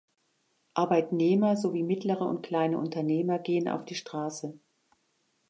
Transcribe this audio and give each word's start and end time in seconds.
Arbeitnehmer 0.73 1.55
sowie 1.55 1.83
mittlere 1.83 2.23
und 2.23 2.41
kleine 2.41 2.79
Unternehmer 2.79 3.37
gehen 3.37 3.69
auf 3.69 3.85
die 3.85 3.93
Straße. 3.93 4.57